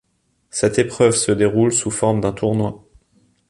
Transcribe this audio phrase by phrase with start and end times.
[0.49, 2.87] Cette épreuve se déroule sous forme d'un tournoi.